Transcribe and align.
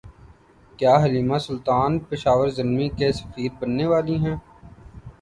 کیا 0.79 0.93
Halime 1.03 1.37
Sultan 1.47 1.91
Peshawar 2.07 2.47
Zalmi 2.57 2.87
کی 2.97 3.11
سفیر 3.19 3.51
بننے 3.59 3.85
والی 3.87 4.15
ہیں 4.23 4.35